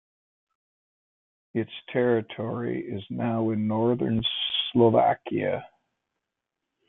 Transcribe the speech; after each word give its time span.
Its 1.53 1.69
territory 1.93 2.81
is 2.83 3.03
now 3.11 3.51
in 3.51 3.67
northern 3.67 4.23
Slovakia. 4.71 5.63